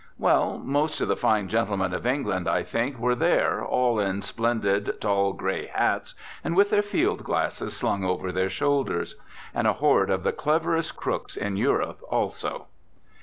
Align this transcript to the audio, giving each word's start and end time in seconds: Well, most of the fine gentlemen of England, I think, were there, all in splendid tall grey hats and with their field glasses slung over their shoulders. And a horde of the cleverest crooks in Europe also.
Well, 0.17 0.57
most 0.57 0.99
of 0.99 1.07
the 1.07 1.15
fine 1.15 1.47
gentlemen 1.47 1.93
of 1.93 2.07
England, 2.07 2.47
I 2.49 2.63
think, 2.63 2.97
were 2.97 3.13
there, 3.13 3.63
all 3.63 3.99
in 3.99 4.23
splendid 4.23 4.99
tall 4.99 5.31
grey 5.33 5.67
hats 5.67 6.15
and 6.43 6.55
with 6.55 6.71
their 6.71 6.81
field 6.81 7.23
glasses 7.23 7.77
slung 7.77 8.03
over 8.03 8.31
their 8.31 8.49
shoulders. 8.49 9.15
And 9.53 9.67
a 9.67 9.73
horde 9.73 10.09
of 10.09 10.23
the 10.23 10.33
cleverest 10.33 10.95
crooks 10.97 11.37
in 11.37 11.55
Europe 11.55 11.99
also. 12.09 12.65